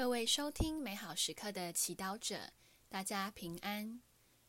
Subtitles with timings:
[0.00, 2.54] 各位收听美好时刻的祈祷者，
[2.88, 4.00] 大家平安。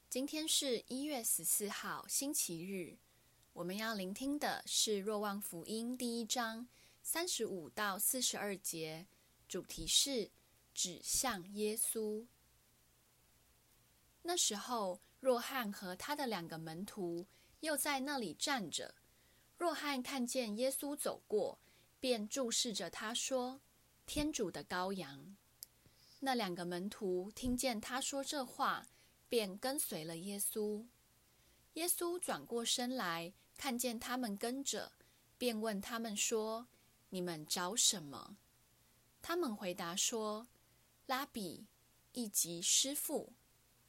[0.09, 2.97] 今天是一月十四号，星期日。
[3.51, 6.69] 我们要聆听的是《若望福音》第一章
[7.03, 9.05] 三十五到四十二节，
[9.49, 10.31] 主题是
[10.73, 12.25] 指向耶稣。
[14.21, 17.27] 那时候，若翰和他的两个门徒
[17.59, 18.95] 又在那里站着。
[19.57, 21.59] 若翰看见耶稣走过，
[21.99, 23.59] 便注视着他说
[24.07, 25.35] ：“天主的羔羊。”
[26.23, 28.87] 那两个门徒听见他说这话，
[29.27, 30.85] 便跟随了耶稣。
[31.73, 34.91] 耶稣转过身来，看见他们跟着，
[35.37, 36.67] 便问他们说
[37.09, 38.37] ：“你们找什么？”
[39.19, 40.47] 他们回答说
[41.07, 41.65] ：“拉比，
[42.11, 43.33] 以及师傅，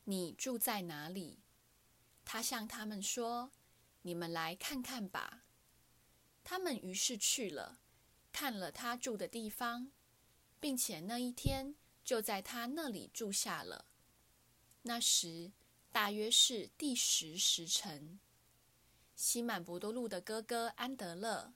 [0.05, 1.41] 你住在哪里？”
[2.25, 3.53] 他向他们说
[4.03, 5.45] ：“你们来看看吧。”
[6.43, 7.81] 他们于是去了，
[8.33, 9.93] 看了他住的地方，
[10.59, 11.75] 并且那一天。
[12.05, 13.85] 就在他那里住下了。
[14.83, 15.53] 那时
[15.91, 18.19] 大约是第十时辰。
[19.15, 21.53] 西满伯多禄的哥哥安德勒，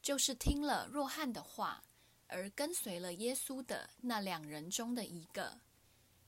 [0.00, 1.84] 就是听了若翰的话
[2.28, 5.60] 而跟随了耶稣的那两人中的一个，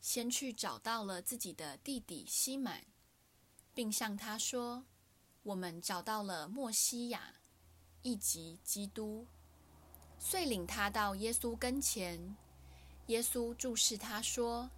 [0.03, 2.85] 先去找到了自己的弟弟西满，
[3.73, 4.85] 并向他说
[5.43, 7.35] ：“我们找到了默西亚，
[8.03, 9.27] 意即基督。”
[10.19, 12.37] 遂领他到耶稣跟前。
[13.09, 14.71] 耶稣注视他说：“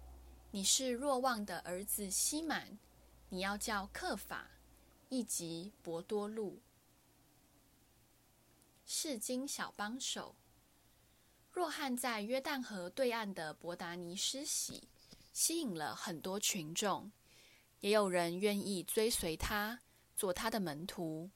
[0.51, 2.77] 你是若望的儿子西满，
[3.29, 4.49] 你要叫克法，
[5.07, 6.59] 意即伯多禄。”
[8.85, 10.35] 世经小帮手。
[11.51, 14.89] 若翰在约旦河对岸的伯达尼施洗，
[15.31, 17.09] 吸引了很多群众，
[17.79, 19.79] 也有人愿意追随他，
[20.17, 21.31] 做他的门徒。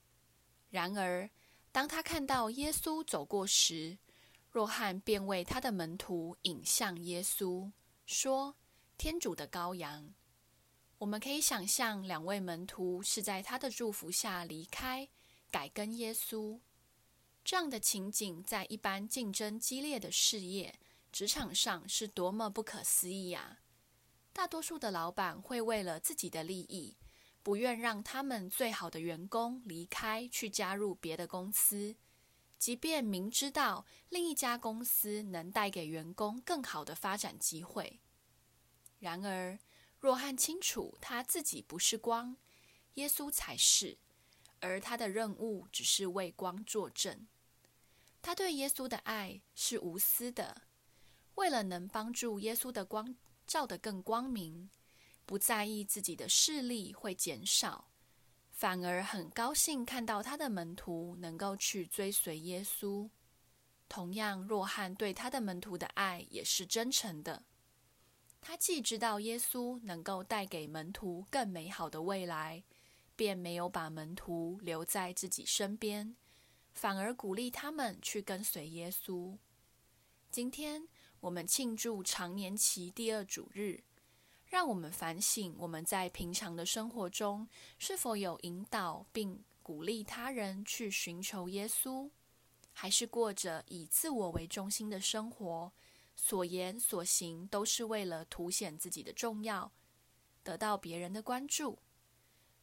[0.69, 1.29] 然而，
[1.71, 3.97] 当他看到耶稣走过时，
[4.51, 7.71] 若翰便为他的门徒引向耶稣，
[8.05, 8.57] 说
[8.99, 10.13] ：“天主的羔羊。”
[10.99, 15.07] 我们可以想象，两位门徒是在他的祝福下离开，
[15.49, 16.59] 改跟耶稣。
[17.45, 20.77] 这样的情景，在一般竞争激烈的事业、
[21.13, 23.59] 职场上是多么不可思议呀！
[24.33, 26.97] 大多数的老板会为了自己的利益，
[27.41, 31.95] 不愿让他们最好的员工离开，去加入别的公司。
[32.61, 37.99] 即便明知道另一家公司能带给员工更好的发展机会，
[38.99, 39.57] 然而
[39.99, 42.37] 若翰清楚他自己不是光，
[42.93, 43.97] 耶稣才是，
[44.59, 47.25] 而他的任务只是为光作证。
[48.21, 50.61] 他对耶稣的爱是无私的，
[51.33, 53.15] 为了能帮助耶稣的光
[53.47, 54.69] 照得更光明，
[55.25, 57.90] 不在意自己的势力会减少。
[58.61, 63.09] 反而很高兴看到他的门徒能够去追随耶稣。
[63.89, 67.43] 同样，若翰对他的门徒的爱也是真诚的。
[68.39, 72.63] 他既知道耶稣能够带给门徒更美好的未来，
[73.15, 76.15] 便没有把门徒留在自己身边，
[76.75, 79.35] 反而鼓励他们去跟随耶稣。
[80.29, 80.87] 今天
[81.19, 83.83] 我们庆祝常年期第二主日。
[84.51, 87.47] 让我们反省：我们在平常的生活中
[87.79, 92.09] 是否有引导并鼓励他人去寻求耶稣，
[92.73, 95.71] 还是过着以自我为中心的生活，
[96.17, 99.71] 所言所行都是为了凸显自己的重要，
[100.43, 101.77] 得到别人的关注？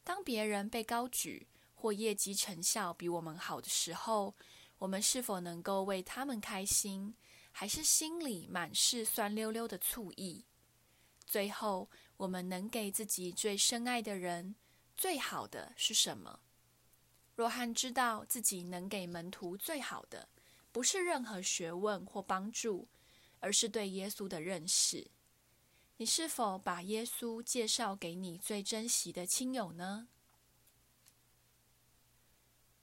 [0.04, 4.34] 当别人被高举或业绩成效比我们好的时候，
[4.76, 7.14] 我们是否能够为他们开心，
[7.50, 10.44] 还是心里满是酸溜溜的醋意？
[11.28, 14.56] 最后，我们能给自己最深爱的人
[14.96, 16.40] 最好的是什么？
[17.34, 20.30] 若翰知道自己能给门徒最好的，
[20.72, 22.88] 不是任何学问或帮助，
[23.40, 25.10] 而是对耶稣的认识。
[25.98, 30.08] 你是否把耶稣介绍给你最珍惜的亲友呢？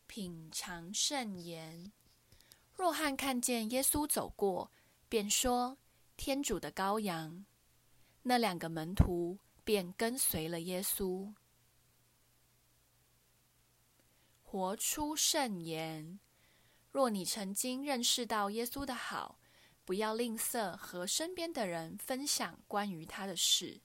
[0.06, 1.92] 品尝圣言。
[2.76, 4.72] 若翰看见耶稣走过，
[5.10, 5.80] 便说
[6.16, 7.48] ：“天主的羔羊。”
[8.28, 11.32] 那两个门徒便跟随了耶稣。
[14.42, 16.20] 活出圣言。
[16.92, 19.38] 若你曾经认识到耶稣的好，
[19.84, 23.82] 不要吝啬和身边的人分享关于他的事。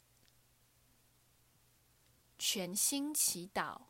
[2.38, 3.88] 全心祈祷，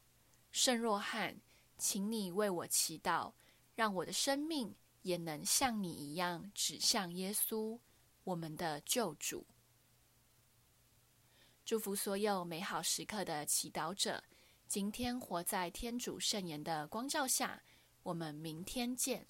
[0.50, 1.41] 圣若翰，
[1.79, 3.35] 请你为我祈祷，
[3.76, 7.79] 让我的生命也能像你一样指向耶稣，
[8.25, 9.47] 我们的救主。
[11.70, 14.25] 祝福所有美好时刻的祈祷者，
[14.67, 17.62] 今天活在天主圣言的光照下。
[18.02, 19.25] 我们明天见。